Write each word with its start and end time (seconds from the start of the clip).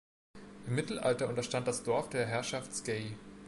Im 0.65 0.73
Mittelalter 0.73 1.29
unterstand 1.29 1.67
das 1.67 1.83
Dorf 1.83 2.09
der 2.09 2.25
Herrschaft 2.25 2.73
Scey. 2.73 3.15